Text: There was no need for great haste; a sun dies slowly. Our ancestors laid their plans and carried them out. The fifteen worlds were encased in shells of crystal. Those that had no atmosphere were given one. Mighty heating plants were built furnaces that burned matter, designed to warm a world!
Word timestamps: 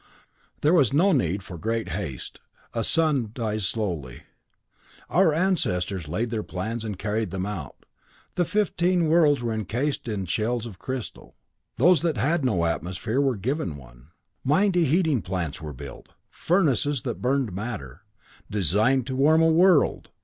There 0.61 0.73
was 0.73 0.93
no 0.93 1.11
need 1.11 1.43
for 1.43 1.59
great 1.59 1.89
haste; 1.89 2.39
a 2.73 2.83
sun 2.83 3.29
dies 3.35 3.67
slowly. 3.67 4.23
Our 5.11 5.31
ancestors 5.31 6.07
laid 6.07 6.31
their 6.31 6.41
plans 6.41 6.83
and 6.83 6.97
carried 6.97 7.29
them 7.29 7.45
out. 7.45 7.85
The 8.33 8.43
fifteen 8.43 9.09
worlds 9.09 9.43
were 9.43 9.53
encased 9.53 10.07
in 10.07 10.25
shells 10.25 10.65
of 10.65 10.79
crystal. 10.79 11.35
Those 11.75 12.01
that 12.01 12.17
had 12.17 12.43
no 12.43 12.65
atmosphere 12.65 13.21
were 13.21 13.37
given 13.37 13.77
one. 13.77 14.07
Mighty 14.43 14.85
heating 14.85 15.21
plants 15.21 15.61
were 15.61 15.71
built 15.71 16.09
furnaces 16.31 17.03
that 17.03 17.21
burned 17.21 17.53
matter, 17.53 18.01
designed 18.49 19.05
to 19.05 19.15
warm 19.15 19.43
a 19.43 19.49
world! 19.51 20.09